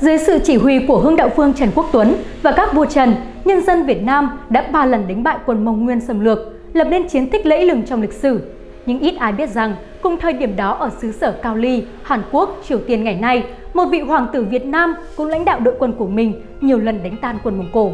Dưới 0.00 0.18
sự 0.18 0.38
chỉ 0.44 0.56
huy 0.56 0.78
của 0.88 0.98
Hưng 0.98 1.16
Đạo 1.16 1.30
Vương 1.36 1.54
Trần 1.54 1.70
Quốc 1.74 1.86
Tuấn 1.92 2.14
và 2.42 2.52
các 2.52 2.74
vua 2.74 2.86
Trần, 2.86 3.14
nhân 3.44 3.62
dân 3.62 3.86
Việt 3.86 4.02
Nam 4.02 4.38
đã 4.50 4.62
ba 4.72 4.86
lần 4.86 5.08
đánh 5.08 5.22
bại 5.22 5.38
quân 5.46 5.64
Mông 5.64 5.84
Nguyên 5.84 6.00
xâm 6.00 6.20
lược, 6.20 6.38
lập 6.72 6.84
nên 6.90 7.08
chiến 7.08 7.30
tích 7.30 7.46
lẫy 7.46 7.64
lừng 7.64 7.82
trong 7.86 8.02
lịch 8.02 8.12
sử. 8.12 8.40
Nhưng 8.86 9.00
ít 9.00 9.16
ai 9.18 9.32
biết 9.32 9.50
rằng, 9.50 9.76
cùng 10.02 10.16
thời 10.16 10.32
điểm 10.32 10.56
đó 10.56 10.72
ở 10.72 10.90
xứ 11.00 11.12
sở 11.12 11.32
Cao 11.42 11.56
Ly, 11.56 11.84
Hàn 12.02 12.22
Quốc, 12.32 12.60
Triều 12.68 12.78
Tiên 12.78 13.04
ngày 13.04 13.14
nay, 13.14 13.44
một 13.74 13.84
vị 13.84 14.00
hoàng 14.00 14.26
tử 14.32 14.44
Việt 14.44 14.66
Nam 14.66 14.94
cũng 15.16 15.26
lãnh 15.26 15.44
đạo 15.44 15.60
đội 15.60 15.74
quân 15.78 15.92
của 15.98 16.06
mình 16.06 16.42
nhiều 16.60 16.78
lần 16.78 17.02
đánh 17.02 17.16
tan 17.22 17.38
quân 17.44 17.58
Mông 17.58 17.70
Cổ. 17.72 17.90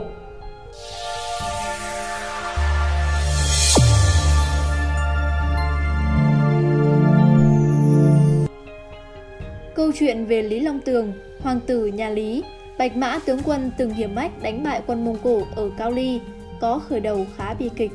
Câu 9.82 9.92
chuyện 9.94 10.26
về 10.26 10.42
Lý 10.42 10.60
Long 10.60 10.80
Tường, 10.80 11.12
hoàng 11.40 11.60
tử 11.66 11.86
nhà 11.86 12.08
Lý, 12.08 12.42
Bạch 12.78 12.96
Mã 12.96 13.18
tướng 13.26 13.40
quân 13.44 13.70
từng 13.78 13.90
hiểm 13.90 14.14
ách 14.14 14.42
đánh 14.42 14.64
bại 14.64 14.82
quân 14.86 15.04
Mông 15.04 15.16
Cổ 15.22 15.42
ở 15.56 15.70
Cao 15.78 15.90
Ly, 15.90 16.20
có 16.60 16.78
khởi 16.78 17.00
đầu 17.00 17.26
khá 17.36 17.54
bi 17.54 17.70
kịch. 17.76 17.90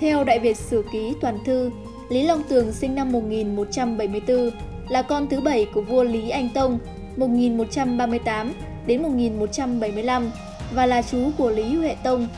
Theo 0.00 0.24
Đại 0.24 0.38
Việt 0.38 0.56
Sử 0.56 0.84
Ký 0.92 1.14
Toàn 1.20 1.38
Thư, 1.46 1.70
Lý 2.10 2.22
Long 2.22 2.42
Tường 2.48 2.72
sinh 2.72 2.94
năm 2.94 3.12
1174, 3.12 4.50
là 4.88 5.02
con 5.02 5.28
thứ 5.28 5.40
bảy 5.40 5.66
của 5.74 5.82
vua 5.82 6.04
Lý 6.04 6.30
Anh 6.30 6.48
Tông 6.54 6.78
1138 7.16 8.52
đến 8.86 9.02
1175 9.02 10.30
và 10.74 10.86
là 10.86 11.02
chú 11.02 11.30
của 11.38 11.50
Lý 11.50 11.76
Huệ 11.76 11.96
Tông. 12.04 12.28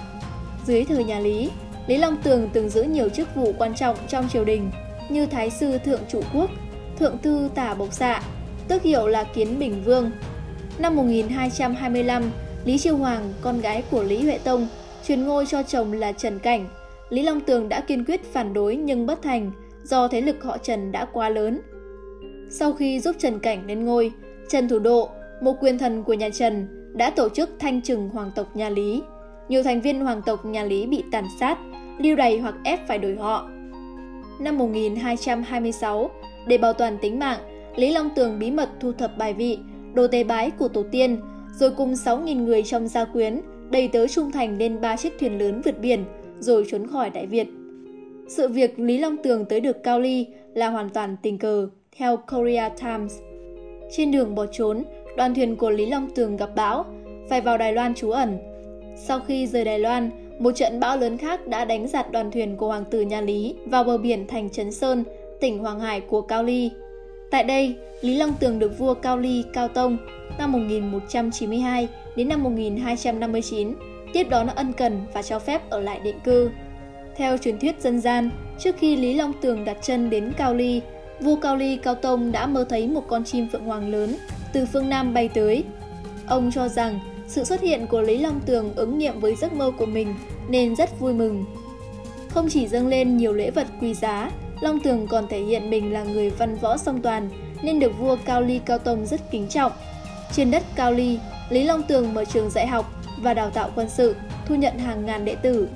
Dưới 0.66 0.84
thời 0.84 1.04
nhà 1.04 1.18
Lý, 1.18 1.50
Lý 1.86 1.98
Long 1.98 2.16
Tường 2.22 2.48
từng 2.52 2.68
giữ 2.68 2.82
nhiều 2.82 3.08
chức 3.08 3.34
vụ 3.34 3.52
quan 3.58 3.74
trọng 3.74 3.96
trong 4.08 4.28
triều 4.28 4.44
đình 4.44 4.70
như 5.08 5.26
Thái 5.26 5.50
sư 5.50 5.78
Thượng 5.78 6.00
Trụ 6.08 6.22
Quốc, 6.34 6.50
Thượng 6.98 7.18
thư 7.18 7.48
Tả 7.54 7.74
Bộc 7.74 7.92
Xạ, 7.92 8.22
tước 8.68 8.82
hiệu 8.82 9.06
là 9.06 9.24
Kiến 9.24 9.58
Bình 9.58 9.82
Vương. 9.84 10.10
Năm 10.78 10.96
1225, 10.96 12.22
Lý 12.64 12.78
Chiêu 12.78 12.96
Hoàng, 12.96 13.32
con 13.40 13.60
gái 13.60 13.82
của 13.90 14.02
Lý 14.02 14.22
Huệ 14.22 14.38
Tông, 14.38 14.68
truyền 15.06 15.24
ngôi 15.24 15.46
cho 15.46 15.62
chồng 15.62 15.92
là 15.92 16.12
Trần 16.12 16.38
Cảnh. 16.38 16.68
Lý 17.10 17.22
Long 17.22 17.40
Tường 17.40 17.68
đã 17.68 17.80
kiên 17.80 18.04
quyết 18.04 18.32
phản 18.32 18.52
đối 18.52 18.76
nhưng 18.76 19.06
bất 19.06 19.22
thành 19.22 19.50
do 19.84 20.08
thế 20.08 20.20
lực 20.20 20.44
họ 20.44 20.58
Trần 20.58 20.92
đã 20.92 21.04
quá 21.04 21.28
lớn. 21.28 21.60
Sau 22.50 22.72
khi 22.72 23.00
giúp 23.00 23.16
Trần 23.18 23.38
Cảnh 23.38 23.66
lên 23.66 23.84
ngôi, 23.84 24.12
Trần 24.48 24.68
Thủ 24.68 24.78
Độ, 24.78 25.08
một 25.40 25.56
quyền 25.60 25.78
thần 25.78 26.02
của 26.02 26.14
nhà 26.14 26.28
Trần, 26.30 26.66
đã 26.96 27.10
tổ 27.10 27.28
chức 27.28 27.50
thanh 27.58 27.82
trừng 27.82 28.08
hoàng 28.08 28.30
tộc 28.34 28.56
nhà 28.56 28.68
Lý. 28.68 29.02
Nhiều 29.48 29.62
thành 29.62 29.80
viên 29.80 30.00
hoàng 30.00 30.22
tộc 30.22 30.44
nhà 30.44 30.62
Lý 30.62 30.86
bị 30.86 31.04
tàn 31.12 31.24
sát, 31.40 31.58
lưu 31.98 32.16
đày 32.16 32.38
hoặc 32.38 32.54
ép 32.64 32.88
phải 32.88 32.98
đổi 32.98 33.16
họ. 33.16 33.48
Năm 34.40 34.58
1226, 34.58 36.10
để 36.46 36.58
bảo 36.58 36.72
toàn 36.72 36.98
tính 37.02 37.18
mạng, 37.18 37.38
Lý 37.76 37.92
Long 37.92 38.10
Tường 38.14 38.38
bí 38.38 38.50
mật 38.50 38.68
thu 38.80 38.92
thập 38.92 39.18
bài 39.18 39.34
vị, 39.34 39.58
đồ 39.94 40.06
tế 40.06 40.24
bái 40.24 40.50
của 40.50 40.68
tổ 40.68 40.82
tiên, 40.82 41.20
rồi 41.58 41.70
cùng 41.70 41.92
6.000 41.92 42.44
người 42.44 42.62
trong 42.62 42.88
gia 42.88 43.04
quyến 43.04 43.40
đầy 43.70 43.88
tớ 43.88 44.06
trung 44.06 44.32
thành 44.32 44.58
lên 44.58 44.80
ba 44.80 44.96
chiếc 44.96 45.18
thuyền 45.20 45.38
lớn 45.38 45.62
vượt 45.64 45.78
biển, 45.80 46.04
rồi 46.38 46.64
trốn 46.68 46.86
khỏi 46.86 47.10
Đại 47.10 47.26
Việt. 47.26 47.48
Sự 48.28 48.48
việc 48.48 48.78
Lý 48.78 48.98
Long 48.98 49.16
Tường 49.16 49.44
tới 49.44 49.60
được 49.60 49.82
Cao 49.82 50.00
Ly 50.00 50.26
là 50.54 50.68
hoàn 50.68 50.90
toàn 50.90 51.16
tình 51.22 51.38
cờ, 51.38 51.68
theo 51.96 52.16
Korea 52.16 52.68
Times. 52.68 53.18
Trên 53.96 54.12
đường 54.12 54.34
bỏ 54.34 54.46
trốn, 54.46 54.84
đoàn 55.16 55.34
thuyền 55.34 55.56
của 55.56 55.70
Lý 55.70 55.86
Long 55.86 56.10
Tường 56.14 56.36
gặp 56.36 56.50
bão, 56.56 56.84
phải 57.28 57.40
vào 57.40 57.58
Đài 57.58 57.72
Loan 57.72 57.94
trú 57.94 58.10
ẩn. 58.10 58.38
Sau 58.96 59.20
khi 59.20 59.46
rời 59.46 59.64
Đài 59.64 59.78
Loan, 59.78 60.10
một 60.38 60.52
trận 60.52 60.80
bão 60.80 60.96
lớn 60.96 61.16
khác 61.16 61.46
đã 61.46 61.64
đánh 61.64 61.88
giạt 61.88 62.12
đoàn 62.12 62.30
thuyền 62.30 62.56
của 62.56 62.66
Hoàng 62.66 62.84
tử 62.90 63.00
nhà 63.00 63.20
Lý 63.20 63.54
vào 63.66 63.84
bờ 63.84 63.98
biển 63.98 64.26
thành 64.26 64.50
Trấn 64.50 64.72
Sơn, 64.72 65.04
tỉnh 65.40 65.58
Hoàng 65.58 65.80
Hải 65.80 66.00
của 66.00 66.20
Cao 66.20 66.42
Ly. 66.42 66.70
Tại 67.34 67.44
đây, 67.44 67.76
Lý 68.00 68.16
Long 68.16 68.34
Tường 68.40 68.58
được 68.58 68.78
vua 68.78 68.94
Cao 68.94 69.18
Ly 69.18 69.44
Cao 69.52 69.68
Tông 69.68 69.96
năm 70.38 70.52
1192 70.52 71.88
đến 72.16 72.28
năm 72.28 72.42
1259 72.42 73.74
tiếp 74.12 74.26
đón 74.30 74.46
ân 74.46 74.72
cần 74.72 75.00
và 75.14 75.22
cho 75.22 75.38
phép 75.38 75.70
ở 75.70 75.80
lại 75.80 76.00
định 76.04 76.20
cư. 76.24 76.50
Theo 77.16 77.36
truyền 77.38 77.58
thuyết 77.58 77.80
dân 77.80 78.00
gian, 78.00 78.30
trước 78.58 78.74
khi 78.78 78.96
Lý 78.96 79.14
Long 79.14 79.32
Tường 79.40 79.64
đặt 79.64 79.76
chân 79.82 80.10
đến 80.10 80.32
Cao 80.36 80.54
Ly, 80.54 80.80
vua 81.20 81.36
Cao 81.36 81.56
Ly 81.56 81.76
Cao 81.76 81.94
Tông 81.94 82.32
đã 82.32 82.46
mơ 82.46 82.64
thấy 82.68 82.88
một 82.88 83.04
con 83.08 83.24
chim 83.24 83.48
phượng 83.52 83.64
hoàng 83.64 83.88
lớn 83.88 84.16
từ 84.52 84.66
phương 84.72 84.88
Nam 84.88 85.14
bay 85.14 85.28
tới. 85.28 85.64
Ông 86.26 86.50
cho 86.54 86.68
rằng 86.68 87.00
sự 87.26 87.44
xuất 87.44 87.60
hiện 87.60 87.86
của 87.86 88.00
Lý 88.00 88.18
Long 88.18 88.40
Tường 88.46 88.72
ứng 88.76 88.98
nghiệm 88.98 89.20
với 89.20 89.34
giấc 89.34 89.52
mơ 89.52 89.70
của 89.78 89.86
mình 89.86 90.14
nên 90.48 90.76
rất 90.76 91.00
vui 91.00 91.14
mừng. 91.14 91.44
Không 92.28 92.48
chỉ 92.48 92.68
dâng 92.68 92.86
lên 92.86 93.16
nhiều 93.16 93.32
lễ 93.32 93.50
vật 93.50 93.66
quý 93.80 93.94
giá, 93.94 94.30
Long 94.60 94.80
Tường 94.80 95.06
còn 95.06 95.28
thể 95.28 95.40
hiện 95.40 95.70
mình 95.70 95.92
là 95.92 96.04
người 96.04 96.30
văn 96.30 96.56
võ 96.56 96.76
song 96.76 97.02
toàn 97.02 97.28
nên 97.62 97.80
được 97.80 97.98
vua 97.98 98.16
Cao 98.24 98.42
Ly 98.42 98.60
Cao 98.64 98.78
Tông 98.78 99.06
rất 99.06 99.20
kính 99.30 99.48
trọng. 99.48 99.72
Trên 100.32 100.50
đất 100.50 100.62
Cao 100.74 100.92
Ly, 100.92 101.18
Lý 101.50 101.64
Long 101.64 101.82
Tường 101.82 102.14
mở 102.14 102.24
trường 102.24 102.50
dạy 102.50 102.66
học 102.66 102.90
và 103.22 103.34
đào 103.34 103.50
tạo 103.50 103.70
quân 103.74 103.88
sự, 103.88 104.16
thu 104.46 104.54
nhận 104.54 104.78
hàng 104.78 105.06
ngàn 105.06 105.24
đệ 105.24 105.34
tử. 105.34 105.68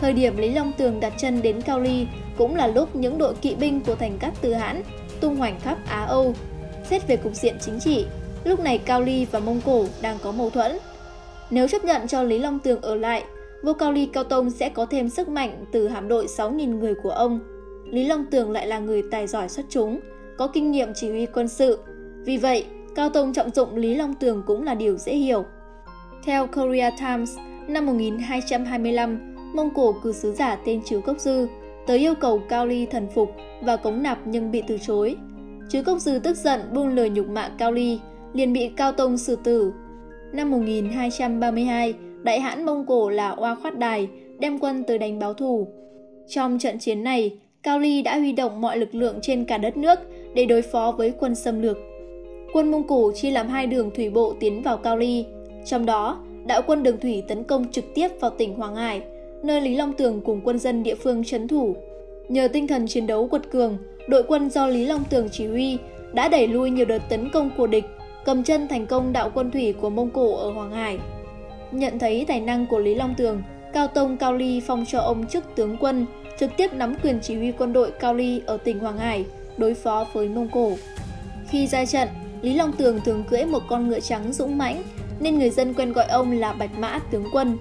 Thời 0.00 0.12
điểm 0.12 0.36
Lý 0.36 0.50
Long 0.50 0.72
Tường 0.72 1.00
đặt 1.00 1.12
chân 1.18 1.42
đến 1.42 1.62
Cao 1.62 1.80
Ly 1.80 2.06
cũng 2.38 2.56
là 2.56 2.66
lúc 2.66 2.96
những 2.96 3.18
đội 3.18 3.34
kỵ 3.34 3.54
binh 3.54 3.80
của 3.80 3.94
thành 3.94 4.18
các 4.20 4.32
tư 4.40 4.54
hãn 4.54 4.82
tung 5.20 5.36
hoành 5.36 5.60
khắp 5.60 5.78
Á 5.86 6.04
Âu. 6.04 6.34
Xét 6.84 7.08
về 7.08 7.16
cục 7.16 7.34
diện 7.34 7.56
chính 7.60 7.80
trị, 7.80 8.06
lúc 8.44 8.60
này 8.60 8.78
Cao 8.78 9.02
Ly 9.02 9.26
và 9.30 9.40
Mông 9.40 9.60
Cổ 9.66 9.84
đang 10.02 10.18
có 10.22 10.32
mâu 10.32 10.50
thuẫn. 10.50 10.78
Nếu 11.50 11.68
chấp 11.68 11.84
nhận 11.84 12.08
cho 12.08 12.22
Lý 12.22 12.38
Long 12.38 12.58
Tường 12.58 12.80
ở 12.80 12.94
lại, 12.94 13.24
vua 13.62 13.72
Cao 13.72 13.92
Ly 13.92 14.06
Cao 14.06 14.24
Tông 14.24 14.50
sẽ 14.50 14.68
có 14.68 14.86
thêm 14.86 15.08
sức 15.08 15.28
mạnh 15.28 15.64
từ 15.72 15.88
hạm 15.88 16.08
đội 16.08 16.26
6.000 16.26 16.78
người 16.78 16.94
của 17.02 17.10
ông. 17.10 17.40
Lý 17.90 18.04
Long 18.04 18.24
Tường 18.30 18.50
lại 18.50 18.66
là 18.66 18.78
người 18.78 19.02
tài 19.10 19.26
giỏi 19.26 19.48
xuất 19.48 19.66
chúng, 19.68 20.00
có 20.38 20.46
kinh 20.46 20.70
nghiệm 20.70 20.94
chỉ 20.94 21.10
huy 21.10 21.26
quân 21.26 21.48
sự. 21.48 21.78
Vì 22.24 22.36
vậy, 22.36 22.64
Cao 22.94 23.10
Tông 23.10 23.32
trọng 23.32 23.50
dụng 23.50 23.76
Lý 23.76 23.94
Long 23.94 24.14
Tường 24.14 24.42
cũng 24.46 24.62
là 24.62 24.74
điều 24.74 24.96
dễ 24.96 25.12
hiểu. 25.14 25.44
Theo 26.24 26.46
Korea 26.46 26.90
Times, 26.90 27.38
năm 27.68 27.86
1225, 27.86 29.36
Mông 29.54 29.74
Cổ 29.74 29.94
cử 30.02 30.12
sứ 30.12 30.32
giả 30.32 30.56
tên 30.64 30.80
Chứ 30.84 31.00
Cốc 31.06 31.20
Dư 31.20 31.46
tới 31.86 31.98
yêu 31.98 32.14
cầu 32.14 32.42
Cao 32.48 32.66
Ly 32.66 32.86
thần 32.86 33.06
phục 33.14 33.30
và 33.62 33.76
cống 33.76 34.02
nạp 34.02 34.18
nhưng 34.24 34.50
bị 34.50 34.62
từ 34.66 34.78
chối. 34.86 35.16
Chứ 35.68 35.82
Cốc 35.82 35.98
Dư 35.98 36.18
tức 36.18 36.36
giận 36.36 36.60
buông 36.74 36.88
lời 36.88 37.10
nhục 37.10 37.28
mạ 37.28 37.50
Cao 37.58 37.72
Ly, 37.72 38.00
liền 38.32 38.52
bị 38.52 38.68
Cao 38.68 38.92
Tông 38.92 39.18
xử 39.18 39.36
tử. 39.36 39.72
Năm 40.32 40.50
1232, 40.50 41.94
đại 42.22 42.40
hãn 42.40 42.66
Mông 42.66 42.86
Cổ 42.86 43.10
là 43.10 43.30
Oa 43.30 43.54
Khoát 43.54 43.78
Đài 43.78 44.08
đem 44.38 44.58
quân 44.58 44.84
tới 44.84 44.98
đánh 44.98 45.18
báo 45.18 45.34
thù. 45.34 45.68
Trong 46.28 46.58
trận 46.58 46.78
chiến 46.78 47.02
này, 47.02 47.38
Cao 47.62 47.78
Ly 47.78 48.02
đã 48.02 48.18
huy 48.18 48.32
động 48.32 48.60
mọi 48.60 48.78
lực 48.78 48.94
lượng 48.94 49.18
trên 49.22 49.44
cả 49.44 49.58
đất 49.58 49.76
nước 49.76 49.98
để 50.34 50.46
đối 50.46 50.62
phó 50.62 50.92
với 50.92 51.12
quân 51.18 51.34
xâm 51.34 51.62
lược. 51.62 51.78
Quân 52.52 52.70
Mông 52.70 52.86
Cổ 52.86 53.12
chia 53.14 53.30
làm 53.30 53.48
hai 53.48 53.66
đường 53.66 53.90
thủy 53.90 54.10
bộ 54.10 54.34
tiến 54.40 54.62
vào 54.62 54.76
Cao 54.76 54.96
Ly, 54.96 55.24
trong 55.64 55.86
đó 55.86 56.18
đạo 56.46 56.62
quân 56.66 56.82
đường 56.82 57.00
thủy 57.00 57.22
tấn 57.28 57.44
công 57.44 57.70
trực 57.72 57.84
tiếp 57.94 58.08
vào 58.20 58.30
tỉnh 58.30 58.54
Hoàng 58.54 58.76
Hải, 58.76 59.02
nơi 59.42 59.60
Lý 59.60 59.76
Long 59.76 59.92
Tường 59.92 60.20
cùng 60.24 60.40
quân 60.44 60.58
dân 60.58 60.82
địa 60.82 60.94
phương 60.94 61.24
trấn 61.24 61.48
thủ. 61.48 61.76
Nhờ 62.28 62.48
tinh 62.48 62.66
thần 62.66 62.86
chiến 62.86 63.06
đấu 63.06 63.28
quật 63.28 63.50
cường, 63.50 63.78
đội 64.08 64.22
quân 64.22 64.50
do 64.50 64.66
Lý 64.66 64.86
Long 64.86 65.04
Tường 65.10 65.28
chỉ 65.32 65.46
huy 65.46 65.78
đã 66.12 66.28
đẩy 66.28 66.48
lui 66.48 66.70
nhiều 66.70 66.84
đợt 66.84 67.02
tấn 67.08 67.30
công 67.30 67.50
của 67.56 67.66
địch, 67.66 67.84
cầm 68.24 68.44
chân 68.44 68.68
thành 68.68 68.86
công 68.86 69.12
đạo 69.12 69.30
quân 69.34 69.50
thủy 69.50 69.72
của 69.72 69.90
Mông 69.90 70.10
Cổ 70.10 70.36
ở 70.36 70.50
Hoàng 70.50 70.70
Hải. 70.70 70.98
Nhận 71.72 71.98
thấy 71.98 72.24
tài 72.28 72.40
năng 72.40 72.66
của 72.66 72.78
Lý 72.78 72.94
Long 72.94 73.14
Tường, 73.14 73.42
Cao 73.72 73.86
Tông 73.86 74.16
Cao 74.16 74.34
Ly 74.34 74.60
phong 74.66 74.84
cho 74.88 74.98
ông 74.98 75.26
chức 75.26 75.44
tướng 75.54 75.76
quân, 75.80 76.06
trực 76.40 76.56
tiếp 76.56 76.72
nắm 76.72 76.94
quyền 77.02 77.18
chỉ 77.22 77.36
huy 77.36 77.52
quân 77.52 77.72
đội 77.72 77.90
Cao 77.90 78.14
Ly 78.14 78.42
ở 78.46 78.56
tỉnh 78.56 78.78
Hoàng 78.78 78.98
Hải, 78.98 79.24
đối 79.56 79.74
phó 79.74 80.06
với 80.12 80.28
Mông 80.28 80.48
Cổ. 80.48 80.72
Khi 81.48 81.66
ra 81.66 81.84
trận, 81.84 82.08
Lý 82.42 82.54
Long 82.54 82.72
Tường 82.72 83.00
thường 83.04 83.24
cưỡi 83.30 83.44
một 83.44 83.62
con 83.68 83.88
ngựa 83.88 84.00
trắng 84.00 84.32
dũng 84.32 84.58
mãnh, 84.58 84.82
nên 85.20 85.38
người 85.38 85.50
dân 85.50 85.74
quen 85.74 85.92
gọi 85.92 86.06
ông 86.06 86.32
là 86.32 86.52
Bạch 86.52 86.78
Mã 86.78 86.98
tướng 87.10 87.24
quân. 87.32 87.58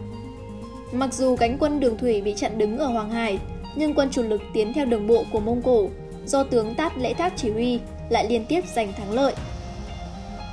Mặc 0.91 1.13
dù 1.13 1.35
cánh 1.35 1.57
quân 1.59 1.79
đường 1.79 1.97
thủy 1.97 2.21
bị 2.21 2.33
chặn 2.33 2.57
đứng 2.57 2.77
ở 2.77 2.87
Hoàng 2.87 3.09
Hải, 3.09 3.39
nhưng 3.75 3.93
quân 3.93 4.09
chủ 4.11 4.23
lực 4.23 4.41
tiến 4.53 4.73
theo 4.73 4.85
đường 4.85 5.07
bộ 5.07 5.23
của 5.31 5.39
Mông 5.39 5.61
Cổ, 5.61 5.89
do 6.25 6.43
tướng 6.43 6.75
Tát 6.75 6.97
Lễ 6.97 7.13
Tháp 7.13 7.33
chỉ 7.35 7.51
huy, 7.51 7.79
lại 8.09 8.29
liên 8.29 8.45
tiếp 8.45 8.61
giành 8.75 8.93
thắng 8.93 9.11
lợi. 9.11 9.33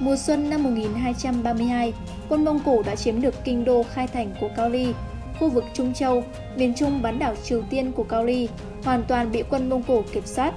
Mùa 0.01 0.17
xuân 0.17 0.51
năm 0.51 0.63
1232, 0.63 1.93
quân 2.29 2.45
Mông 2.45 2.61
Cổ 2.65 2.83
đã 2.83 2.97
chiếm 2.97 3.21
được 3.21 3.35
kinh 3.45 3.65
đô 3.65 3.83
khai 3.83 4.07
thành 4.07 4.35
của 4.41 4.49
Cao 4.57 4.69
Ly, 4.69 4.93
khu 5.39 5.49
vực 5.49 5.65
Trung 5.75 5.95
Châu, 5.95 6.25
miền 6.57 6.75
trung 6.77 7.03
bán 7.03 7.19
đảo 7.19 7.35
Triều 7.45 7.63
Tiên 7.71 7.93
của 7.93 8.05
Cao 8.05 8.25
Ly, 8.25 8.49
hoàn 8.85 9.03
toàn 9.09 9.33
bị 9.33 9.43
quân 9.51 9.69
Mông 9.69 9.83
Cổ 9.87 10.03
kiểm 10.13 10.27
soát. 10.27 10.55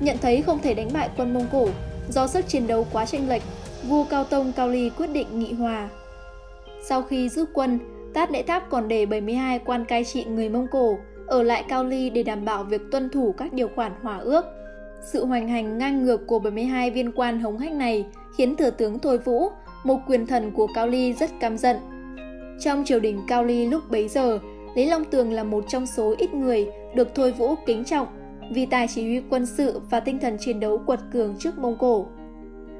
Nhận 0.00 0.16
thấy 0.22 0.42
không 0.42 0.58
thể 0.58 0.74
đánh 0.74 0.88
bại 0.92 1.10
quân 1.16 1.34
Mông 1.34 1.46
Cổ, 1.52 1.68
do 2.10 2.26
sức 2.26 2.48
chiến 2.48 2.66
đấu 2.66 2.86
quá 2.92 3.06
chênh 3.06 3.28
lệch, 3.28 3.42
vua 3.88 4.04
Cao 4.04 4.24
Tông 4.24 4.52
Cao 4.52 4.68
Ly 4.68 4.90
quyết 4.90 5.06
định 5.06 5.38
nghị 5.38 5.52
hòa. 5.52 5.88
Sau 6.82 7.02
khi 7.02 7.28
rút 7.28 7.48
quân, 7.54 7.78
Tát 8.14 8.30
Lễ 8.30 8.42
Tháp 8.42 8.70
còn 8.70 8.88
để 8.88 9.06
72 9.06 9.58
quan 9.58 9.84
cai 9.84 10.04
trị 10.04 10.24
người 10.24 10.48
Mông 10.48 10.66
Cổ 10.70 10.98
ở 11.26 11.42
lại 11.42 11.64
Cao 11.68 11.84
Ly 11.84 12.10
để 12.10 12.22
đảm 12.22 12.44
bảo 12.44 12.64
việc 12.64 12.80
tuân 12.90 13.10
thủ 13.10 13.34
các 13.38 13.52
điều 13.52 13.68
khoản 13.76 13.92
hòa 14.02 14.18
ước. 14.18 14.44
Sự 15.12 15.24
hoành 15.24 15.48
hành 15.48 15.78
ngang 15.78 16.04
ngược 16.04 16.26
của 16.26 16.38
72 16.38 16.90
viên 16.90 17.12
quan 17.12 17.40
hống 17.40 17.58
hách 17.58 17.72
này 17.72 18.06
khiến 18.36 18.56
thừa 18.56 18.70
tướng 18.70 18.98
Thôi 18.98 19.18
Vũ, 19.18 19.48
một 19.84 19.98
quyền 20.06 20.26
thần 20.26 20.50
của 20.50 20.66
Cao 20.74 20.86
Ly 20.86 21.12
rất 21.12 21.30
căm 21.40 21.58
giận. 21.58 21.76
Trong 22.60 22.84
triều 22.84 23.00
đình 23.00 23.20
Cao 23.28 23.44
Ly 23.44 23.66
lúc 23.66 23.82
bấy 23.90 24.08
giờ, 24.08 24.38
Lý 24.74 24.84
Long 24.86 25.04
Tường 25.04 25.32
là 25.32 25.44
một 25.44 25.64
trong 25.68 25.86
số 25.86 26.14
ít 26.18 26.34
người 26.34 26.66
được 26.94 27.14
Thôi 27.14 27.32
Vũ 27.32 27.54
kính 27.66 27.84
trọng 27.84 28.06
vì 28.54 28.66
tài 28.66 28.86
chỉ 28.88 29.02
huy 29.02 29.20
quân 29.30 29.46
sự 29.46 29.80
và 29.90 30.00
tinh 30.00 30.18
thần 30.18 30.36
chiến 30.40 30.60
đấu 30.60 30.80
quật 30.86 31.00
cường 31.12 31.34
trước 31.38 31.58
Mông 31.58 31.76
Cổ. 31.78 32.06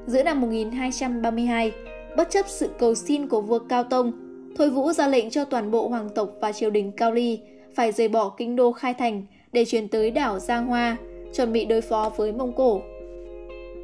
Giữa 0.07 0.23
năm 0.23 0.41
1232, 0.41 1.71
bất 2.17 2.29
chấp 2.29 2.45
sự 2.47 2.69
cầu 2.79 2.95
xin 2.95 3.27
của 3.27 3.41
vua 3.41 3.59
Cao 3.59 3.83
Tông, 3.83 4.11
Thôi 4.57 4.69
Vũ 4.69 4.91
ra 4.91 5.07
lệnh 5.07 5.29
cho 5.29 5.45
toàn 5.45 5.71
bộ 5.71 5.87
hoàng 5.87 6.09
tộc 6.15 6.29
và 6.41 6.51
triều 6.51 6.69
đình 6.69 6.91
Cao 6.91 7.11
Ly 7.11 7.39
phải 7.75 7.91
rời 7.91 8.07
bỏ 8.07 8.29
kinh 8.37 8.55
đô 8.55 8.71
Khai 8.71 8.93
Thành 8.93 9.25
để 9.51 9.65
chuyển 9.65 9.87
tới 9.87 10.11
đảo 10.11 10.39
Giang 10.39 10.67
Hoa, 10.67 10.97
chuẩn 11.33 11.53
bị 11.53 11.65
đối 11.65 11.81
phó 11.81 12.11
với 12.17 12.31
Mông 12.31 12.53
Cổ. 12.53 12.81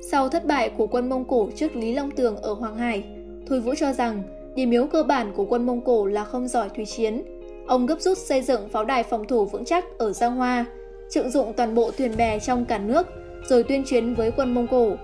Sau 0.02 0.30
thất 0.30 0.46
bại 0.46 0.70
của 0.70 0.88
quân 0.88 1.10
Mông 1.10 1.26
Cổ 1.26 1.50
trước 1.56 1.76
Lý 1.76 1.94
Long 1.94 2.12
Tường 2.12 2.38
ở 2.38 2.54
Hoàng 2.54 2.78
Hải, 2.78 3.04
Thôi 3.48 3.60
Vũ 3.60 3.74
cho 3.76 3.94
rằng 3.94 4.24
điểm 4.56 4.72
yếu 4.72 4.88
cơ 4.88 5.04
bản 5.04 5.34
của 5.36 5.46
quân 5.46 5.66
Mông 5.66 5.82
Cổ 5.82 6.06
là 6.06 6.24
không 6.24 6.48
giỏi 6.48 6.70
thủy 6.76 6.86
chiến. 6.86 7.22
Ông 7.68 7.86
gấp 7.86 8.00
rút 8.00 8.18
xây 8.18 8.42
dựng 8.42 8.70
pháo 8.70 8.86
đài 8.86 9.04
phòng 9.04 9.28
thủ 9.28 9.46
vững 9.46 9.66
chắc 9.66 9.98
ở 9.98 10.14
Giang 10.14 10.36
Hoa, 10.36 10.66
trượng 11.10 11.30
dụng 11.30 11.54
toàn 11.54 11.76
bộ 11.76 11.92
thuyền 11.98 12.18
bè 12.18 12.40
trong 12.40 12.66
cả 12.66 12.78
nước, 12.78 13.08
rồi 13.48 13.64
tuyên 13.64 13.84
chiến 13.84 14.14
với 14.14 14.32
quân 14.32 14.54
Mông 14.54 14.68
Cổ. 14.68 14.96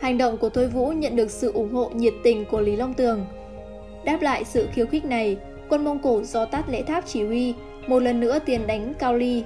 Hành 0.00 0.18
động 0.18 0.38
của 0.38 0.48
Thôi 0.48 0.68
Vũ 0.68 0.88
nhận 0.88 1.16
được 1.16 1.30
sự 1.30 1.52
ủng 1.52 1.74
hộ 1.74 1.90
nhiệt 1.94 2.14
tình 2.22 2.44
của 2.44 2.60
Lý 2.60 2.76
Long 2.76 2.94
Tường. 2.94 3.26
Đáp 4.04 4.22
lại 4.22 4.44
sự 4.44 4.68
khiêu 4.72 4.86
khích 4.86 5.04
này, 5.04 5.36
quân 5.68 5.84
Mông 5.84 5.98
Cổ 5.98 6.22
do 6.22 6.44
Tát 6.44 6.70
Lễ 6.70 6.82
Tháp 6.82 7.06
chỉ 7.06 7.24
huy 7.24 7.54
một 7.86 7.98
lần 7.98 8.20
nữa 8.20 8.38
tiến 8.46 8.66
đánh 8.66 8.92
Cao 8.98 9.14
Ly. 9.14 9.44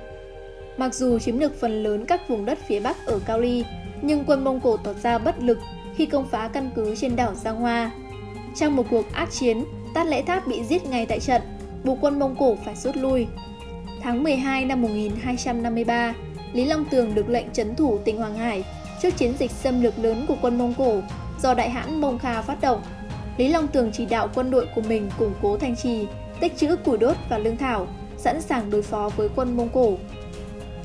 Mặc 0.76 0.94
dù 0.94 1.18
chiếm 1.18 1.38
được 1.38 1.60
phần 1.60 1.82
lớn 1.82 2.04
các 2.06 2.28
vùng 2.28 2.44
đất 2.44 2.58
phía 2.66 2.80
Bắc 2.80 3.06
ở 3.06 3.20
Cao 3.26 3.40
Ly, 3.40 3.64
nhưng 4.02 4.24
quân 4.26 4.44
Mông 4.44 4.60
Cổ 4.60 4.76
tỏ 4.76 4.92
ra 5.02 5.18
bất 5.18 5.42
lực 5.42 5.58
khi 5.94 6.06
công 6.06 6.26
phá 6.26 6.50
căn 6.52 6.70
cứ 6.74 6.94
trên 6.96 7.16
đảo 7.16 7.34
Giang 7.34 7.56
Hoa. 7.56 7.90
Trong 8.56 8.76
một 8.76 8.86
cuộc 8.90 9.12
ác 9.12 9.28
chiến, 9.30 9.64
Tát 9.94 10.06
Lễ 10.06 10.22
Tháp 10.22 10.46
bị 10.46 10.64
giết 10.64 10.86
ngay 10.86 11.06
tại 11.06 11.20
trận, 11.20 11.42
buộc 11.84 11.98
quân 12.00 12.18
Mông 12.18 12.36
Cổ 12.38 12.56
phải 12.64 12.74
rút 12.76 12.96
lui. 12.96 13.26
Tháng 14.02 14.22
12 14.22 14.64
năm 14.64 14.82
1253, 14.82 16.14
Lý 16.52 16.64
Long 16.64 16.84
Tường 16.84 17.14
được 17.14 17.28
lệnh 17.28 17.50
trấn 17.52 17.74
thủ 17.74 17.98
tỉnh 18.04 18.18
Hoàng 18.18 18.34
Hải 18.34 18.64
trước 19.02 19.16
chiến 19.16 19.34
dịch 19.38 19.50
xâm 19.50 19.82
lược 19.82 19.98
lớn 19.98 20.24
của 20.28 20.36
quân 20.42 20.58
Mông 20.58 20.74
Cổ 20.78 21.00
do 21.42 21.54
đại 21.54 21.70
hãn 21.70 22.00
Mông 22.00 22.18
Kha 22.18 22.42
phát 22.42 22.60
động. 22.60 22.82
Lý 23.36 23.48
Long 23.48 23.68
Tường 23.68 23.90
chỉ 23.92 24.06
đạo 24.06 24.28
quân 24.34 24.50
đội 24.50 24.66
của 24.74 24.82
mình 24.82 25.10
củng 25.18 25.34
cố 25.42 25.56
thành 25.56 25.76
trì, 25.76 26.06
tích 26.40 26.56
trữ 26.56 26.76
củi 26.76 26.98
đốt 26.98 27.16
và 27.28 27.38
lương 27.38 27.56
thảo, 27.56 27.86
sẵn 28.16 28.40
sàng 28.40 28.70
đối 28.70 28.82
phó 28.82 29.10
với 29.16 29.28
quân 29.36 29.56
Mông 29.56 29.68
Cổ. 29.68 29.96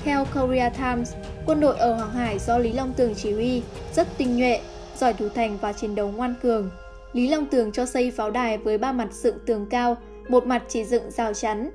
Theo 0.04 0.26
Korea 0.34 0.70
Times, 0.70 1.14
quân 1.46 1.60
đội 1.60 1.78
ở 1.78 1.94
Hoàng 1.94 2.12
Hải 2.12 2.40
do 2.40 2.58
Lý 2.58 2.74
Long 2.74 2.94
Tường 2.94 3.14
chỉ 3.16 3.34
huy 3.34 3.62
rất 3.94 4.08
tinh 4.18 4.38
nhuệ, 4.38 4.60
giỏi 4.98 5.14
thủ 5.14 5.30
thành 5.30 5.58
và 5.62 5.74
chiến 5.74 5.96
đấu 5.96 6.12
ngoan 6.16 6.36
cường. 6.44 6.70
Lý 7.16 7.28
Long 7.28 7.46
Tường 7.46 7.72
cho 7.72 7.86
xây 7.86 8.12
pháo 8.12 8.32
đài 8.32 8.58
với 8.58 8.78
ba 8.78 8.92
mặt 8.92 9.14
dựng 9.14 9.38
tường 9.46 9.66
cao, 9.70 9.98
một 10.30 10.46
mặt 10.46 10.64
chỉ 10.68 10.84
dựng 10.84 11.12
rào 11.12 11.34
chắn. 11.34 11.70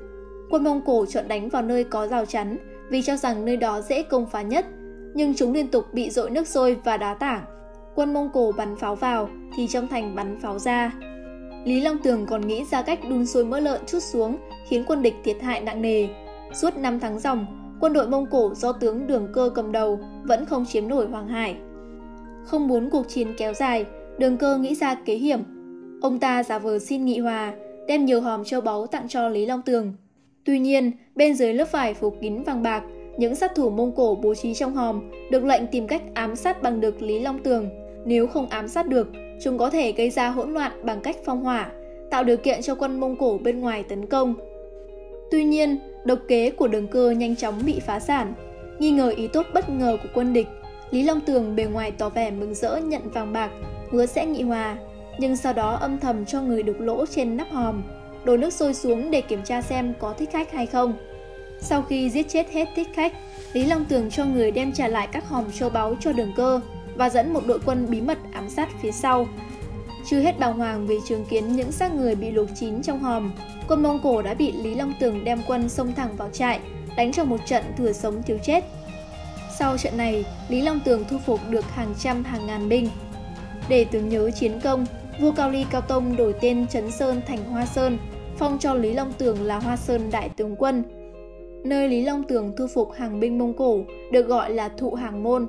Quân 0.50 0.64
Mông 0.64 0.82
Cổ 0.86 1.06
chọn 1.06 1.28
đánh 1.28 1.48
vào 1.48 1.62
nơi 1.62 1.84
có 1.84 2.06
rào 2.06 2.24
chắn 2.24 2.56
vì 2.90 3.02
cho 3.02 3.16
rằng 3.16 3.44
nơi 3.44 3.56
đó 3.56 3.80
dễ 3.80 4.02
công 4.02 4.26
phá 4.26 4.42
nhất, 4.42 4.66
nhưng 5.14 5.34
chúng 5.34 5.52
liên 5.52 5.68
tục 5.68 5.84
bị 5.92 6.10
dội 6.10 6.30
nước 6.30 6.48
sôi 6.48 6.76
và 6.84 6.96
đá 6.96 7.14
tảng. 7.14 7.44
Quân 7.94 8.14
Mông 8.14 8.30
Cổ 8.32 8.52
bắn 8.56 8.76
pháo 8.76 8.94
vào 8.94 9.28
thì 9.56 9.66
trong 9.66 9.88
thành 9.88 10.14
bắn 10.14 10.36
pháo 10.42 10.58
ra. 10.58 10.92
Lý 11.64 11.80
Long 11.80 11.98
Tường 11.98 12.26
còn 12.26 12.46
nghĩ 12.46 12.64
ra 12.64 12.82
cách 12.82 13.00
đun 13.08 13.26
sôi 13.26 13.44
mỡ 13.44 13.60
lợn 13.60 13.80
chút 13.86 14.00
xuống 14.00 14.36
khiến 14.68 14.84
quân 14.86 15.02
địch 15.02 15.14
thiệt 15.24 15.36
hại 15.42 15.60
nặng 15.60 15.82
nề. 15.82 16.08
Suốt 16.52 16.76
5 16.76 17.00
tháng 17.00 17.18
dòng, 17.18 17.46
quân 17.80 17.92
đội 17.92 18.08
Mông 18.08 18.26
Cổ 18.30 18.54
do 18.54 18.72
tướng 18.72 19.06
Đường 19.06 19.28
Cơ 19.34 19.50
cầm 19.54 19.72
đầu 19.72 20.00
vẫn 20.24 20.44
không 20.46 20.66
chiếm 20.66 20.88
nổi 20.88 21.06
Hoàng 21.06 21.28
Hải. 21.28 21.56
Không 22.44 22.68
muốn 22.68 22.90
cuộc 22.90 23.08
chiến 23.08 23.34
kéo 23.38 23.54
dài, 23.54 23.86
Đường 24.20 24.36
Cơ 24.36 24.58
nghĩ 24.58 24.74
ra 24.74 24.94
kế 24.94 25.14
hiểm. 25.14 25.40
Ông 26.02 26.18
ta 26.18 26.42
giả 26.42 26.58
vờ 26.58 26.78
xin 26.78 27.04
nghị 27.04 27.18
hòa, 27.18 27.52
đem 27.88 28.04
nhiều 28.04 28.20
hòm 28.20 28.44
châu 28.44 28.60
báu 28.60 28.86
tặng 28.86 29.08
cho 29.08 29.28
Lý 29.28 29.46
Long 29.46 29.62
Tường. 29.62 29.92
Tuy 30.44 30.58
nhiên, 30.58 30.92
bên 31.14 31.34
dưới 31.34 31.54
lớp 31.54 31.72
vải 31.72 31.94
phủ 31.94 32.10
kín 32.10 32.42
vàng 32.42 32.62
bạc, 32.62 32.82
những 33.18 33.34
sát 33.34 33.54
thủ 33.54 33.70
Mông 33.70 33.92
Cổ 33.96 34.18
bố 34.22 34.34
trí 34.34 34.54
trong 34.54 34.74
hòm 34.74 35.10
được 35.30 35.44
lệnh 35.44 35.66
tìm 35.66 35.86
cách 35.86 36.02
ám 36.14 36.36
sát 36.36 36.62
bằng 36.62 36.80
được 36.80 37.02
Lý 37.02 37.20
Long 37.20 37.38
Tường. 37.38 37.68
Nếu 38.04 38.26
không 38.26 38.46
ám 38.48 38.68
sát 38.68 38.88
được, 38.88 39.08
chúng 39.42 39.58
có 39.58 39.70
thể 39.70 39.92
gây 39.92 40.10
ra 40.10 40.28
hỗn 40.28 40.54
loạn 40.54 40.72
bằng 40.82 41.00
cách 41.00 41.16
phong 41.24 41.42
hỏa, 41.42 41.70
tạo 42.10 42.24
điều 42.24 42.36
kiện 42.36 42.62
cho 42.62 42.74
quân 42.74 43.00
Mông 43.00 43.16
Cổ 43.16 43.38
bên 43.42 43.60
ngoài 43.60 43.82
tấn 43.82 44.06
công. 44.06 44.34
Tuy 45.30 45.44
nhiên, 45.44 45.78
độc 46.04 46.18
kế 46.28 46.50
của 46.50 46.68
đường 46.68 46.86
cơ 46.86 47.10
nhanh 47.10 47.36
chóng 47.36 47.54
bị 47.66 47.80
phá 47.80 48.00
sản. 48.00 48.34
Nghi 48.78 48.90
ngờ 48.90 49.12
ý 49.16 49.28
tốt 49.28 49.46
bất 49.54 49.68
ngờ 49.68 49.98
của 50.02 50.08
quân 50.14 50.32
địch, 50.32 50.46
Lý 50.90 51.02
Long 51.02 51.20
Tường 51.20 51.56
bề 51.56 51.64
ngoài 51.64 51.90
tỏ 51.90 52.08
vẻ 52.08 52.30
mừng 52.30 52.54
rỡ 52.54 52.76
nhận 52.76 53.10
vàng 53.10 53.32
bạc, 53.32 53.50
hứa 53.90 54.06
sẽ 54.06 54.26
nghị 54.26 54.42
hòa, 54.42 54.76
nhưng 55.18 55.36
sau 55.36 55.52
đó 55.52 55.78
âm 55.80 55.98
thầm 55.98 56.24
cho 56.24 56.42
người 56.42 56.62
đục 56.62 56.76
lỗ 56.80 57.06
trên 57.06 57.36
nắp 57.36 57.50
hòm, 57.50 57.82
đổ 58.24 58.36
nước 58.36 58.52
sôi 58.52 58.74
xuống 58.74 59.10
để 59.10 59.20
kiểm 59.20 59.42
tra 59.44 59.62
xem 59.62 59.94
có 59.98 60.12
thích 60.12 60.28
khách 60.32 60.52
hay 60.52 60.66
không. 60.66 60.94
Sau 61.60 61.82
khi 61.82 62.10
giết 62.10 62.28
chết 62.28 62.50
hết 62.52 62.68
thích 62.76 62.88
khách, 62.94 63.12
Lý 63.52 63.64
Long 63.66 63.84
Tường 63.84 64.10
cho 64.10 64.24
người 64.24 64.50
đem 64.50 64.72
trả 64.72 64.88
lại 64.88 65.08
các 65.12 65.28
hòm 65.28 65.52
châu 65.52 65.70
báu 65.70 65.94
cho 66.00 66.12
đường 66.12 66.32
cơ 66.36 66.60
và 66.96 67.10
dẫn 67.10 67.32
một 67.32 67.46
đội 67.46 67.58
quân 67.66 67.86
bí 67.90 68.00
mật 68.00 68.18
ám 68.32 68.50
sát 68.50 68.68
phía 68.82 68.92
sau. 68.92 69.26
Chưa 70.10 70.20
hết 70.20 70.38
bàng 70.38 70.58
hoàng 70.58 70.86
vì 70.86 70.98
chứng 71.08 71.24
kiến 71.24 71.56
những 71.56 71.72
xác 71.72 71.94
người 71.94 72.14
bị 72.14 72.30
luộc 72.30 72.48
chín 72.60 72.82
trong 72.82 72.98
hòm, 72.98 73.32
quân 73.68 73.82
Mông 73.82 74.00
Cổ 74.02 74.22
đã 74.22 74.34
bị 74.34 74.52
Lý 74.52 74.74
Long 74.74 74.92
Tường 75.00 75.24
đem 75.24 75.42
quân 75.46 75.68
xông 75.68 75.92
thẳng 75.92 76.16
vào 76.16 76.28
trại, 76.32 76.60
đánh 76.96 77.12
cho 77.12 77.24
một 77.24 77.40
trận 77.46 77.64
thừa 77.76 77.92
sống 77.92 78.22
thiếu 78.22 78.38
chết. 78.42 78.64
Sau 79.60 79.78
trận 79.78 79.96
này, 79.96 80.24
Lý 80.48 80.62
Long 80.62 80.80
Tường 80.84 81.04
thu 81.08 81.18
phục 81.18 81.40
được 81.50 81.64
hàng 81.64 81.94
trăm 81.98 82.24
hàng 82.24 82.46
ngàn 82.46 82.68
binh. 82.68 82.88
Để 83.68 83.84
tưởng 83.84 84.08
nhớ 84.08 84.30
chiến 84.30 84.52
công, 84.64 84.86
vua 85.20 85.32
Cao 85.32 85.50
Ly 85.50 85.64
Cao 85.70 85.80
Tông 85.80 86.16
đổi 86.16 86.34
tên 86.40 86.66
Trấn 86.66 86.90
Sơn 86.90 87.20
thành 87.26 87.44
Hoa 87.44 87.66
Sơn, 87.66 87.98
phong 88.36 88.58
cho 88.58 88.74
Lý 88.74 88.92
Long 88.92 89.12
Tường 89.12 89.42
là 89.42 89.58
Hoa 89.58 89.76
Sơn 89.76 90.00
Đại 90.12 90.28
Tướng 90.28 90.56
Quân. 90.56 90.82
Nơi 91.64 91.88
Lý 91.88 92.02
Long 92.02 92.24
Tường 92.24 92.52
thu 92.56 92.66
phục 92.66 92.92
hàng 92.92 93.20
binh 93.20 93.38
Mông 93.38 93.54
Cổ 93.54 93.80
được 94.12 94.22
gọi 94.22 94.50
là 94.50 94.68
Thụ 94.68 94.94
Hàng 94.94 95.22
Môn. 95.22 95.46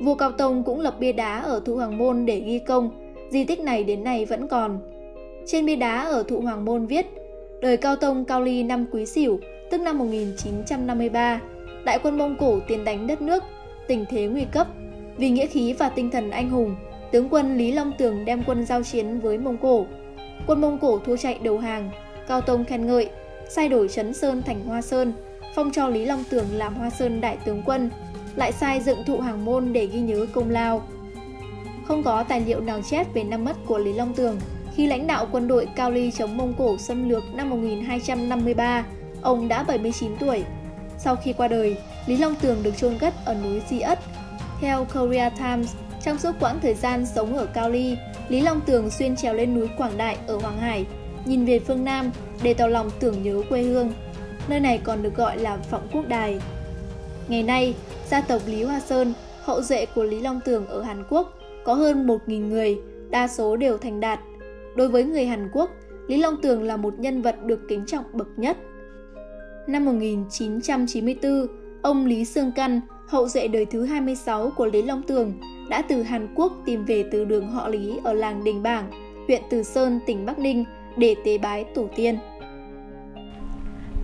Vua 0.00 0.14
Cao 0.14 0.32
Tông 0.32 0.64
cũng 0.64 0.80
lập 0.80 0.94
bia 0.98 1.12
đá 1.12 1.40
ở 1.40 1.60
Thụ 1.64 1.76
Hàng 1.76 1.98
Môn 1.98 2.26
để 2.26 2.40
ghi 2.40 2.58
công, 2.58 2.90
di 3.30 3.44
tích 3.44 3.60
này 3.60 3.84
đến 3.84 4.04
nay 4.04 4.24
vẫn 4.24 4.48
còn. 4.48 4.78
Trên 5.46 5.66
bia 5.66 5.76
đá 5.76 6.00
ở 6.00 6.22
Thụ 6.22 6.40
Hoàng 6.40 6.64
Môn 6.64 6.86
viết 6.86 7.06
Đời 7.60 7.76
Cao 7.76 7.96
Tông 7.96 8.24
Cao 8.24 8.40
Ly 8.40 8.62
năm 8.62 8.86
Quý 8.92 9.06
Sửu, 9.06 9.38
tức 9.70 9.80
năm 9.80 9.98
1953, 9.98 11.40
đại 11.84 11.98
quân 12.02 12.18
Mông 12.18 12.36
Cổ 12.36 12.60
tiến 12.66 12.84
đánh 12.84 13.06
đất 13.06 13.22
nước, 13.22 13.44
tình 13.88 14.04
thế 14.10 14.26
nguy 14.26 14.44
cấp. 14.44 14.66
Vì 15.16 15.30
nghĩa 15.30 15.46
khí 15.46 15.72
và 15.72 15.88
tinh 15.88 16.10
thần 16.10 16.30
anh 16.30 16.50
hùng, 16.50 16.76
tướng 17.12 17.28
quân 17.28 17.56
Lý 17.56 17.72
Long 17.72 17.92
Tường 17.98 18.24
đem 18.24 18.42
quân 18.46 18.66
giao 18.66 18.82
chiến 18.82 19.20
với 19.20 19.38
Mông 19.38 19.56
Cổ. 19.56 19.86
Quân 20.46 20.60
Mông 20.60 20.78
Cổ 20.78 20.98
thua 20.98 21.16
chạy 21.16 21.38
đầu 21.42 21.58
hàng, 21.58 21.90
Cao 22.28 22.40
Tông 22.40 22.64
khen 22.64 22.86
ngợi, 22.86 23.08
sai 23.48 23.68
đổi 23.68 23.88
Trấn 23.88 24.14
Sơn 24.14 24.42
thành 24.42 24.64
Hoa 24.64 24.82
Sơn, 24.82 25.12
phong 25.54 25.70
cho 25.72 25.88
Lý 25.88 26.04
Long 26.04 26.24
Tường 26.30 26.46
làm 26.52 26.74
Hoa 26.74 26.90
Sơn 26.90 27.20
đại 27.20 27.36
tướng 27.44 27.62
quân, 27.66 27.90
lại 28.36 28.52
sai 28.52 28.80
dựng 28.80 28.98
thụ 29.06 29.20
hàng 29.20 29.44
môn 29.44 29.72
để 29.72 29.86
ghi 29.86 30.00
nhớ 30.00 30.26
công 30.32 30.50
lao. 30.50 30.82
Không 31.84 32.02
có 32.02 32.22
tài 32.22 32.40
liệu 32.40 32.60
nào 32.60 32.80
chép 32.82 33.14
về 33.14 33.24
năm 33.24 33.44
mất 33.44 33.56
của 33.66 33.78
Lý 33.78 33.92
Long 33.92 34.14
Tường 34.14 34.36
khi 34.76 34.86
lãnh 34.86 35.06
đạo 35.06 35.26
quân 35.32 35.48
đội 35.48 35.66
Cao 35.76 35.90
Ly 35.90 36.10
chống 36.10 36.36
Mông 36.36 36.54
Cổ 36.58 36.78
xâm 36.78 37.08
lược 37.08 37.22
năm 37.34 37.50
1253, 37.50 38.84
ông 39.22 39.48
đã 39.48 39.62
79 39.62 40.16
tuổi. 40.18 40.44
Sau 41.04 41.16
khi 41.16 41.32
qua 41.32 41.48
đời, 41.48 41.76
Lý 42.06 42.16
Long 42.16 42.34
Tường 42.34 42.62
được 42.62 42.76
chôn 42.76 42.98
cất 42.98 43.14
ở 43.24 43.34
núi 43.34 43.62
Di 43.68 43.80
Ất. 43.80 43.98
Theo 44.60 44.86
Korea 44.94 45.28
Times, 45.28 45.74
trong 46.04 46.18
suốt 46.18 46.32
quãng 46.40 46.58
thời 46.62 46.74
gian 46.74 47.06
sống 47.06 47.36
ở 47.36 47.46
Cao 47.46 47.70
Ly, 47.70 47.96
Lý 48.28 48.40
Long 48.40 48.60
Tường 48.60 48.90
xuyên 48.90 49.16
trèo 49.16 49.34
lên 49.34 49.54
núi 49.54 49.68
Quảng 49.78 49.98
Đại 49.98 50.16
ở 50.26 50.36
Hoàng 50.36 50.58
Hải, 50.58 50.86
nhìn 51.24 51.44
về 51.44 51.58
phương 51.58 51.84
Nam 51.84 52.10
để 52.42 52.54
tỏ 52.54 52.66
lòng 52.66 52.90
tưởng 53.00 53.22
nhớ 53.22 53.42
quê 53.48 53.62
hương. 53.62 53.92
Nơi 54.48 54.60
này 54.60 54.80
còn 54.84 55.02
được 55.02 55.16
gọi 55.16 55.38
là 55.38 55.56
Phọng 55.56 55.88
Quốc 55.92 56.08
Đài. 56.08 56.40
Ngày 57.28 57.42
nay, 57.42 57.74
gia 58.10 58.20
tộc 58.20 58.42
Lý 58.46 58.62
Hoa 58.62 58.80
Sơn, 58.80 59.14
hậu 59.42 59.62
duệ 59.62 59.86
của 59.86 60.02
Lý 60.02 60.20
Long 60.20 60.40
Tường 60.44 60.66
ở 60.66 60.82
Hàn 60.82 61.04
Quốc, 61.10 61.38
có 61.64 61.74
hơn 61.74 62.06
1.000 62.06 62.48
người, 62.48 62.78
đa 63.10 63.28
số 63.28 63.56
đều 63.56 63.78
thành 63.78 64.00
đạt. 64.00 64.20
Đối 64.76 64.88
với 64.88 65.04
người 65.04 65.26
Hàn 65.26 65.48
Quốc, 65.52 65.70
Lý 66.08 66.16
Long 66.16 66.42
Tường 66.42 66.62
là 66.62 66.76
một 66.76 66.94
nhân 66.98 67.22
vật 67.22 67.36
được 67.44 67.60
kính 67.68 67.84
trọng 67.86 68.04
bậc 68.12 68.28
nhất. 68.36 68.56
Năm 69.66 69.84
1994, 69.84 71.46
ông 71.82 72.06
Lý 72.06 72.24
Sương 72.24 72.52
Căn, 72.56 72.80
hậu 73.08 73.28
duệ 73.28 73.48
đời 73.48 73.66
thứ 73.66 73.84
26 73.84 74.50
của 74.56 74.66
Lý 74.66 74.82
Long 74.82 75.02
Tường, 75.02 75.32
đã 75.70 75.82
từ 75.88 76.02
Hàn 76.02 76.28
Quốc 76.34 76.52
tìm 76.66 76.84
về 76.84 77.04
từ 77.12 77.24
đường 77.24 77.50
họ 77.50 77.68
Lý 77.68 77.98
ở 78.04 78.12
làng 78.12 78.44
Đình 78.44 78.62
Bảng, 78.62 78.90
huyện 79.26 79.42
Từ 79.50 79.62
Sơn, 79.62 80.00
tỉnh 80.06 80.26
Bắc 80.26 80.38
Ninh 80.38 80.64
để 80.96 81.14
tế 81.24 81.38
bái 81.38 81.64
tổ 81.74 81.88
tiên. 81.96 82.18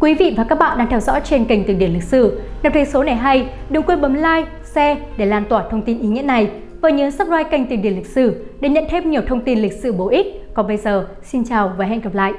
Quý 0.00 0.14
vị 0.14 0.34
và 0.36 0.44
các 0.44 0.58
bạn 0.58 0.78
đang 0.78 0.88
theo 0.90 1.00
dõi 1.00 1.20
trên 1.24 1.44
kênh 1.44 1.64
Từ 1.64 1.74
điển 1.74 1.92
lịch 1.92 2.02
sử. 2.02 2.40
Nếu 2.62 2.72
thấy 2.72 2.84
số 2.84 3.04
này 3.04 3.16
hay, 3.16 3.50
đừng 3.70 3.82
quên 3.82 4.00
bấm 4.00 4.14
like, 4.14 4.48
share 4.64 5.00
để 5.16 5.26
lan 5.26 5.44
tỏa 5.48 5.68
thông 5.70 5.82
tin 5.82 5.98
ý 5.98 6.08
nghĩa 6.08 6.22
này 6.22 6.50
và 6.80 6.90
nhớ 6.90 7.10
subscribe 7.10 7.50
kênh 7.50 7.66
Từ 7.66 7.76
điển 7.76 7.94
lịch 7.94 8.06
sử 8.06 8.44
để 8.60 8.68
nhận 8.68 8.84
thêm 8.90 9.10
nhiều 9.10 9.22
thông 9.26 9.44
tin 9.44 9.58
lịch 9.58 9.72
sử 9.72 9.92
bổ 9.92 10.08
ích. 10.08 10.26
Còn 10.54 10.66
bây 10.66 10.76
giờ, 10.76 11.08
xin 11.22 11.44
chào 11.44 11.72
và 11.78 11.84
hẹn 11.84 12.00
gặp 12.00 12.14
lại! 12.14 12.32